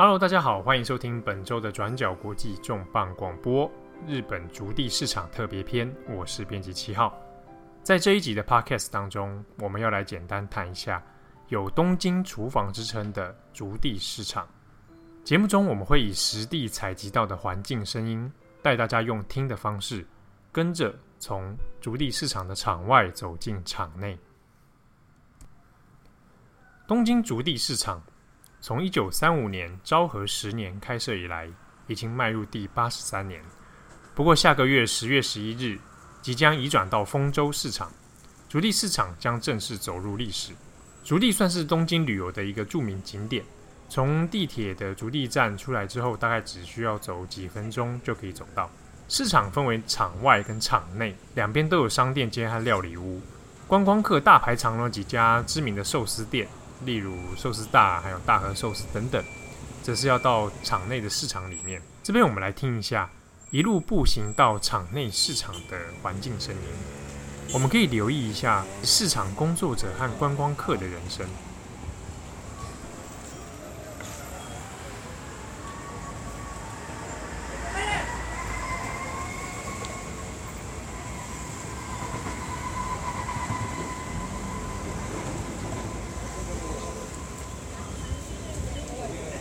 [0.00, 3.68] Hello，大家好，欢迎收听本周的转角国际重磅广播
[4.06, 5.92] 日本筑地市场特别篇。
[6.08, 7.12] 我是编辑七号。
[7.82, 11.02] 在这一集的 Podcast 当中，我们要来简单谈一下
[11.48, 14.46] 有“东京厨房”之称的筑地市场。
[15.24, 20.06] 节目中我们会以实地采集到的环境声音，带大家用听的方式，
[20.52, 24.16] 跟着从筑地市场的场外走进场内。
[26.86, 28.00] 东京筑地市场。
[28.60, 31.48] 从一九三五年昭和十年开设以来，
[31.86, 33.40] 已经迈入第八十三年。
[34.14, 35.78] 不过，下个月十月十一日
[36.20, 37.90] 即将移转到丰洲市场，
[38.48, 40.52] 筑地市场将正式走入历史。
[41.04, 43.44] 筑地算是东京旅游的一个著名景点。
[43.88, 48.68] 从地铁的筑地站出来之后，大概只需要走几分钟就可以走到。
[49.08, 53.22] 市场分为场外跟场内，两边都有商店街和料理屋。
[53.66, 56.46] 观光客大排长龙，几家知名的寿司店。
[56.84, 59.22] 例如寿司大，还有大和寿司等等，
[59.82, 61.82] 这是要到场内的市场里面。
[62.02, 63.10] 这边我们来听一下
[63.50, 66.60] 一路步行到场内市场的环境声音。
[67.52, 71.26] 我们可以留意一下市场工作者和观光客的人声。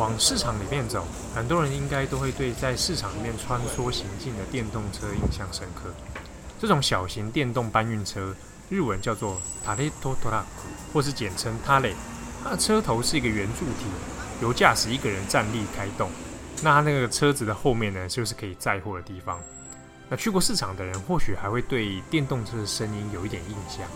[0.00, 5.90] 往市场里面走，很多人应该都会对在市场里面穿梭行进的电动车印象深刻。
[6.58, 8.34] 这种小型电动搬运车，
[8.68, 11.94] 日文叫做タレットトラック，或是简称タレ。
[12.42, 13.86] 它的车头是一个圆柱体，
[14.40, 16.10] 由驾驶一个人站立开动。
[16.62, 19.38] 那它那个车子的后面呢，就是可以载货的地方。
[20.08, 23.86] 那去过市场的人，或许还会对电动车的声音有一点印象。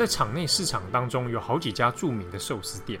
[0.00, 2.98] 在场内市场当中，有好几家著名的寿司店。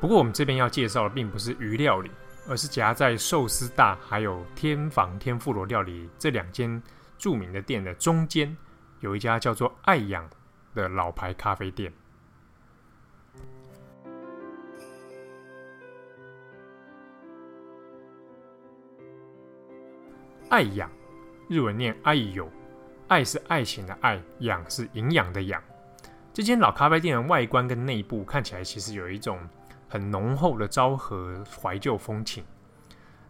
[0.00, 2.10] 不过，我们这边要介绍的并不是鱼料理，
[2.48, 6.82] 而是夹在寿司大还有天房天妇罗料理这两间
[7.16, 8.56] 著名的店的中间，
[8.98, 10.28] 有一家叫做爱养
[10.74, 11.92] 的老牌咖啡店。
[20.48, 20.90] 爱养，
[21.48, 22.50] 日文念爱有，
[23.06, 25.62] 爱是爱情的爱，养是营养的养。
[26.40, 29.38] 这间老咖啡店的外观跟内部看起来，其实有一种
[29.90, 32.42] 很浓厚的昭和怀旧风情。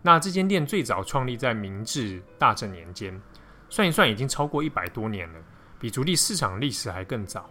[0.01, 3.21] 那这间店最早创立在明治大正年间，
[3.69, 5.41] 算一算已经超过一百多年了，
[5.81, 7.51] 比筑地市场历史还更早。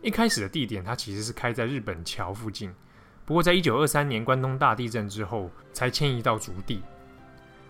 [0.00, 2.72] 一开始的地点它其实是开在日本桥附近，
[3.24, 6.84] 不过在一九二三年关东大地震之后才迁移到足地。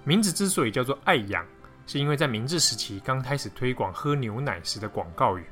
[0.04, 1.42] 名字之所以叫做爱养，
[1.86, 5.44] 是因为在明治时期刚开始推广喝牛奶时的广告语。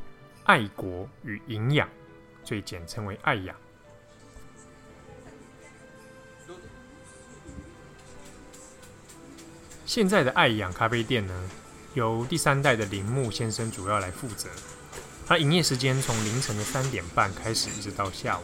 [0.44, 1.88] 爱国与营养，
[2.44, 3.54] 所以简称为爱养。
[9.86, 11.50] 现在的爱养咖啡店呢，
[11.94, 14.48] 由第三代的铃木先生主要来负责。
[15.26, 18.42] 他营业时间从凌晨的三点半开始，一直到下午。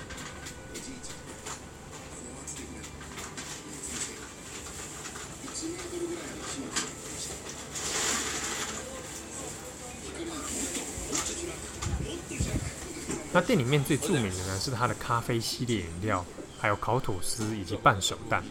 [13.33, 16.25] 那店里面最著名的呢，是它的咖啡系列饮料，
[16.59, 18.43] 还有烤吐司以及半熟蛋。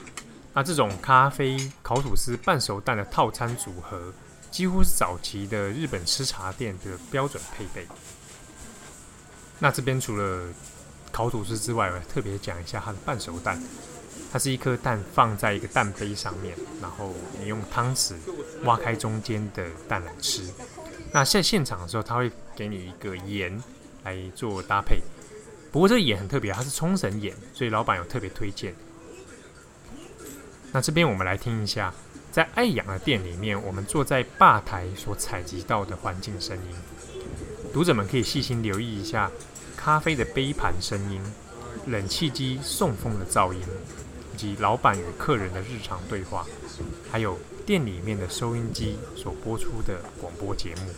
[0.54, 4.14] 那这种咖啡、烤吐司、半熟蛋的套餐组合，
[4.52, 7.88] 几乎是早期的日本吃茶店的标准配备。
[9.60, 10.48] 那这边除了
[11.12, 13.62] 烤吐司之外，我特别讲一下它的半熟蛋。
[14.32, 18.14] 它是一颗蛋放在一个蛋杯上面，然后你用汤匙
[18.64, 20.44] 挖开中间的蛋来吃。
[21.12, 23.62] 那在现场的时候，他会给你一个盐。
[24.08, 25.02] 来做搭配，
[25.70, 28.74] 不过这个盐很特别，它是冲绳眼，所以老板有特别推荐。
[30.72, 31.94] 那这边我们来听一下，
[32.32, 36.76] 在爱养的店里面，我们坐在吧台所采集到的环境声音。
[37.74, 39.30] 读者们可以细心留意一下
[39.76, 41.22] 咖啡的杯盘声音、
[41.86, 43.60] 冷气机送风的噪音，
[44.34, 46.46] 以及老板与客人的日常对话，
[47.12, 50.94] 还有店里面的收音机所播出的广播节目。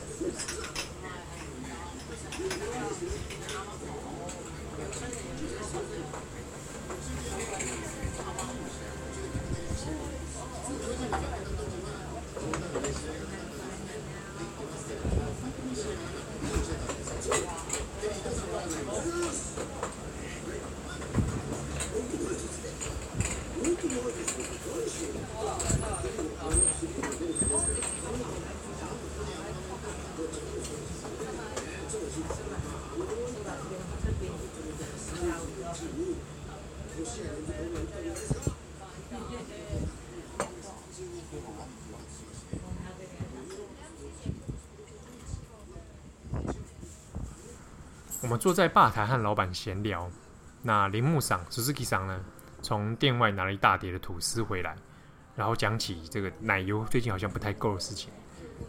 [48.22, 50.12] 我们坐在吧台和老板闲聊，
[50.62, 52.24] 那铃木桑、Suzuki 桑呢，
[52.62, 54.76] 从店外拿了一大叠的吐司回来，
[55.36, 58.12] 然后讲起这个奶油最近好像不太够的事情。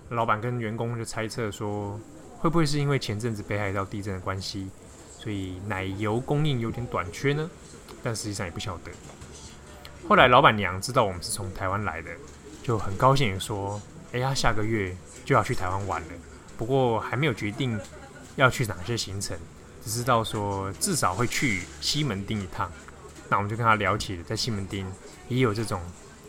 [0.08, 2.00] 老板跟员工就猜测说，
[2.38, 4.70] 会不会是因为前阵子北海道地震的关系，
[5.18, 7.50] 所以奶油供应有点短缺呢？
[8.02, 8.90] 但实际上也不晓得。
[10.08, 12.10] 后来老板娘知道我们是从台湾来的，
[12.62, 13.80] 就很高兴说
[14.12, 16.08] ：“哎呀，下个月就要去台湾玩了，
[16.56, 17.78] 不过还没有决定。”
[18.36, 19.36] 要去哪些行程？
[19.84, 22.70] 只知道说至少会去西门町一趟。
[23.28, 24.90] 那我们就跟他聊起了，在西门町
[25.28, 25.82] 也有这种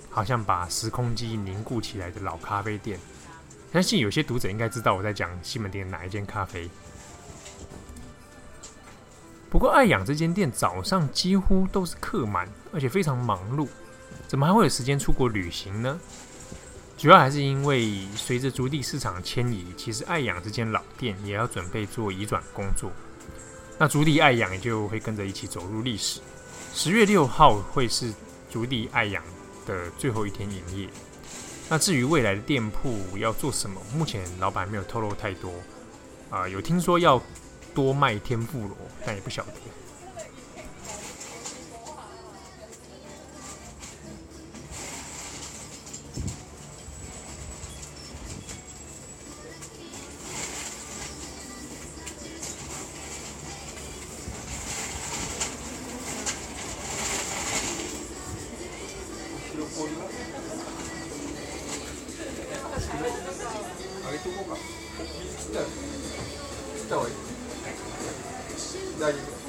[0.09, 2.99] 好像把时空机凝固起来的老咖啡店。
[3.71, 6.69] 相信有些读者应该知道我在讲西门町的哪一间咖啡。
[9.51, 13.67] 不过爱养这间店早上几乎都是客满，而且非常忙碌，
[14.25, 15.99] 怎么还会有时间出国旅行呢？
[16.97, 22.89] 主要还是因为随着筑地市场迁移，其实爱养这间老店也要准备做移转工作，
[23.77, 26.21] 那筑地爱养也就会跟着一起走入历史。
[26.73, 28.13] 十月六号会是
[28.49, 29.21] 筑地爱养
[29.65, 30.87] 的最后一天营业。
[31.67, 35.51] 那至于未来的店铺要做什么，目前老板没有透露太多。
[36.29, 37.21] 啊、有听说要
[37.73, 39.51] 多卖天妇罗，但也不晓得。
[69.01, 69.40] 大丈夫。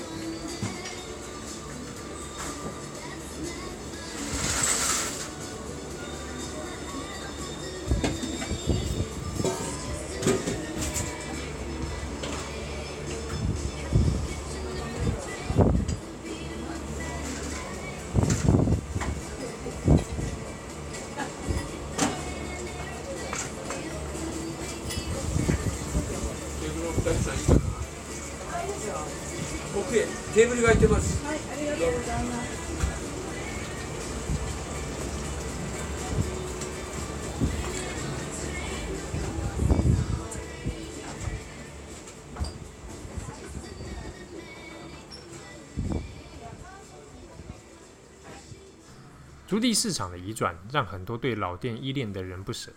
[30.34, 31.26] テーブルが空いてます。
[31.26, 32.58] はい、ありがとうございます。
[49.48, 52.70] 筑地市场的移转，让很多对老店依恋的人不舍，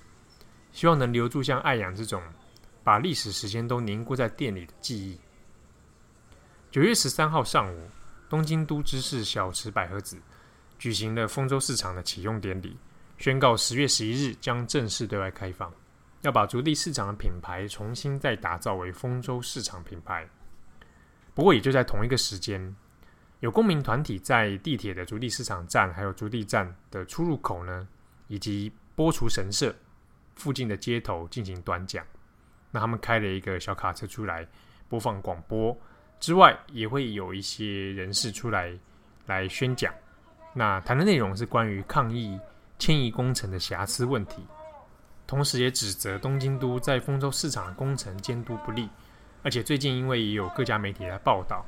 [0.72, 2.22] 希望能留住像爱养这种
[2.84, 5.18] 把历史时间都凝固在店里的记忆。
[6.75, 7.87] 九月十三号上午，
[8.27, 10.17] 东京都知事小池百合子
[10.77, 12.75] 举行了丰洲市场的启用典礼，
[13.17, 15.71] 宣告十月十一日将正式对外开放，
[16.23, 20.27] 要把足地市场的品牌重新再打造为丰洲市场品牌。
[21.33, 22.75] 不过，也就在同一个时间，
[23.39, 27.87] 有公民团体在地铁的足地市场站，还有足地站的出入口呢，
[28.27, 29.73] 以及波厨神社
[30.35, 32.05] 附近的街头进行短讲。
[32.71, 34.45] 那他们开了一个小卡车出来
[34.89, 35.73] 播放广播。
[36.19, 38.71] 之外，也会有一些人士出来
[39.25, 39.93] 来宣讲。
[40.53, 42.39] 那谈的内容是关于抗议
[42.79, 44.37] 迁移工程的瑕疵问题，
[45.27, 48.89] 同时也指责东京都在丰州市场的工程监督不力。
[49.43, 51.63] 而且最近因为也有各家媒体来报道，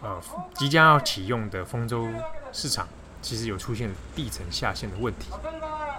[0.00, 0.20] 呃，
[0.54, 2.08] 即将要启用的丰州
[2.52, 2.86] 市场
[3.20, 5.30] 其实有出现地层下陷的问题。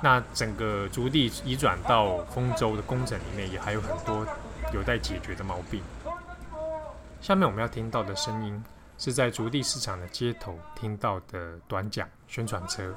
[0.01, 4.25] 那整个筑地移转到丰州的工程里面，也还有很多
[4.73, 5.81] 有待解决的毛病。
[7.19, 8.63] 下面我们要听到的声音，
[8.97, 12.93] 是在筑地市场的街头听到的短讲宣传车。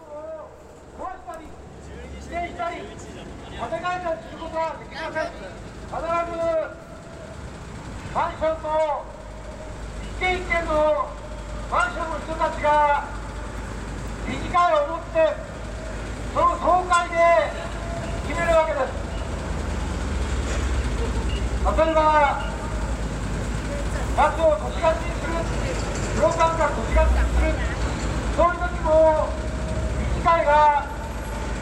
[21.82, 22.49] 场
[24.20, 25.32] 夏を都市化にする、
[26.14, 27.56] 不动产が都市化にする、
[28.36, 29.32] そういう時も、
[29.96, 30.84] 自治会が、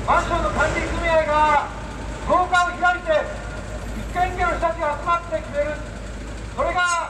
[0.05, 1.71] マンションの管理組合が、
[2.27, 3.15] 10日を開いて、
[3.95, 5.71] 一軒一軒の人たちが集まって決める、
[6.57, 7.08] それが、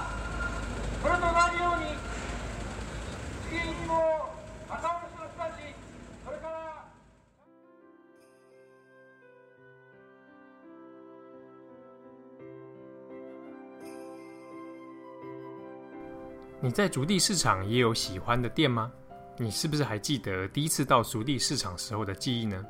[16.61, 18.91] 你在筑地市场也有喜欢的店吗？
[19.37, 22.67] 你是不是还记得第一次到筑地市场时候的记忆呢？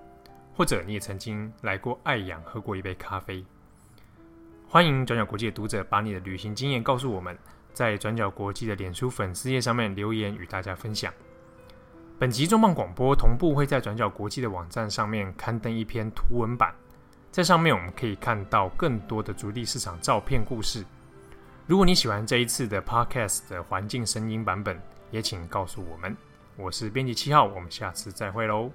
[0.54, 3.42] 或者你也曾经来过爱养喝过一杯咖啡？
[4.68, 7.34] 欢迎转角国际的读者把你的旅行经验告诉我们，
[7.72, 11.10] 在转角国际的脸书粉丝页上面留言与大家分享。
[12.18, 16.74] 本集重磅广播同步会在转角国际的网站上面刊登一篇图文版，
[17.30, 20.84] 在上面我们可以看到更多的筑地市场照片故事。
[21.68, 26.16] 如果你喜欢这一次的 Podcast 的环境声音版本，也请告诉我们。
[26.56, 28.70] 我是编辑七号，我们下次再会喽。